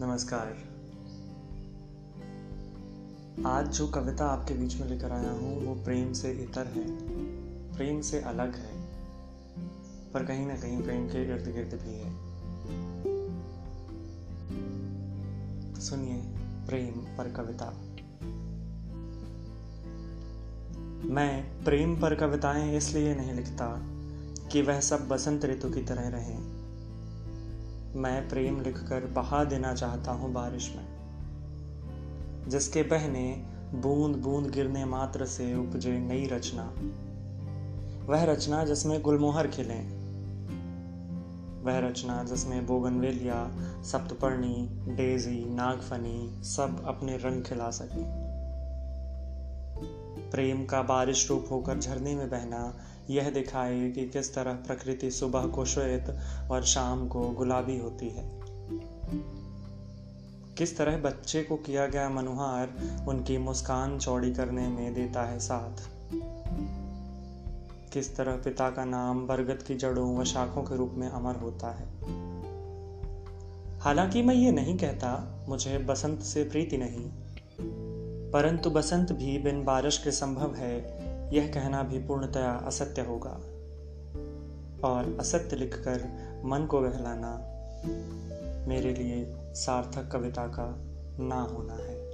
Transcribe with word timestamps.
नमस्कार। 0.00 0.46
आज 3.46 3.68
जो 3.68 3.88
कविता 3.88 4.26
आपके 4.26 4.54
बीच 4.54 4.80
में 4.80 4.88
लेकर 4.88 5.12
आया 5.12 5.30
हूँ, 5.30 5.66
वो 5.66 5.84
प्रेम 5.84 6.12
से 6.12 6.32
इतर 6.32 6.66
है। 6.66 6.84
प्रेम 7.76 8.00
से 8.00 8.20
अलग 8.20 8.56
है, 8.56 8.82
पर 10.12 10.24
कहीं 10.24 10.46
ना 10.46 10.56
कहीं 10.56 10.82
प्रेम 10.82 11.08
के 11.08 11.22
इर्द 11.22 11.44
गिर्द 11.44 11.82
भी 11.82 11.94
है। 11.94 12.10
सुनिए 15.80 16.22
प्रेम 16.66 16.94
पर 16.94 17.32
कविता। 17.32 17.66
मैं 21.08 21.64
प्रेम 21.64 22.00
पर 22.00 22.14
कविताएँ 22.14 22.76
इसलिए 22.76 23.14
नहीं 23.14 23.32
लिखता 23.32 23.82
कि 24.48 24.62
वह 24.62 24.80
सब 24.80 25.08
बसंत 25.08 25.44
ऋतु 25.44 25.70
की 25.70 25.82
तरह 25.82 26.08
रहें। 26.08 26.57
मैं 27.98 28.28
प्रेम 28.28 28.60
लिखकर 28.60 29.06
बहा 29.06 29.44
देना 29.44 29.74
चाहता 29.74 30.12
हूँ 30.12 30.32
बारिश 30.32 30.74
में। 30.76 30.98
जिसके 32.48 32.82
बहने 32.82 33.46
बूंद 33.74 34.16
बूंद 34.16 34.50
गिरने 34.50 34.84
मात्र 34.84 35.26
से 35.26 35.54
उपजे 35.54 35.98
नई 35.98 36.26
रचना। 36.26 36.74
वह 38.06 38.24
रचना 38.24 38.64
जिसमें 38.64 39.02
गुलमोहर 39.02 39.48
खिले। 39.48 39.98
वह 41.62 41.78
रचना 41.78 42.24
जिसमें 42.24 42.66
बोगनवेलिया, 42.66 43.50
सप्तपर्णी, 43.82 44.68
डेजी, 44.72 45.44
नागफनी 45.44 46.42
सब 46.42 46.84
अपने 46.86 47.16
रंग 47.16 47.42
खिला 47.42 47.70
सके। 47.70 48.17
प्रेम 50.30 50.64
का 50.64 50.82
बारिश 50.82 51.30
रूप 51.30 51.46
होकर 51.50 51.78
झरने 51.78 52.14
में 52.14 52.30
बहना, 52.30 52.78
यह 53.10 53.30
दिखाए 53.30 53.90
कि 53.90 54.08
किस 54.08 54.34
तरह 54.34 54.52
प्रकृति 54.54 55.10
सुबह 55.10 55.46
को 55.46 55.64
श्वेत 55.64 56.18
और 56.50 56.64
शाम 56.64 57.08
को 57.08 57.28
गुलाबी 57.28 57.78
होती 57.78 58.08
है। 58.08 58.40
किस 60.56 60.78
तरह 60.78 60.96
बच्चे 60.96 61.42
को 61.42 61.56
किया 61.56 61.86
गया 61.86 62.08
मनुहार, 62.08 62.74
उनकी 63.08 63.38
मुस्कान 63.38 63.98
चौड़ी 63.98 64.34
करने 64.34 64.68
में 64.68 64.94
देता 64.94 65.22
है 65.22 65.40
साथ। 65.40 65.88
किस 67.92 68.16
तरह 68.16 68.36
पिता 68.36 68.70
का 68.70 68.84
नाम 68.84 69.26
बरगद 69.26 69.62
की 69.62 69.74
जड़ों 69.74 70.18
व 70.18 70.24
शाखों 70.24 70.62
के 70.62 70.76
रूप 70.76 70.92
में 70.94 71.08
अमर 71.08 71.36
होता 71.36 71.70
है। 71.70 71.86
हालाँकि 73.80 74.22
मैं 74.22 74.34
ये 74.34 74.52
नहीं 74.52 74.78
कहता, 74.78 75.38
मुझे 75.48 75.78
बसंत 75.78 76.22
से 76.22 76.44
प्रीति 76.44 76.78
नहीं। 76.78 77.10
परंतु 78.32 78.70
बसंत 78.70 79.12
भी 79.12 79.38
बिन 79.38 79.64
बारिश 79.64 79.98
के 79.98 80.10
संभव 80.10 80.54
है, 80.54 80.78
यह 81.36 81.48
कहना 81.48 81.82
भी 81.82 81.98
पूर्णतया 81.98 82.52
असत्य 82.52 83.02
होगा। 83.02 83.40
और 84.88 85.16
असत्य 85.20 85.56
लिखकर 85.56 86.02
मन 86.44 86.66
को 86.66 86.80
बहलाना 86.80 87.36
मेरे 88.68 88.94
लिए 88.94 89.36
सार्थक 89.54 90.08
कविता 90.12 90.46
का 90.46 90.76
ना 91.24 91.40
होना 91.40 91.74
है। 91.74 92.08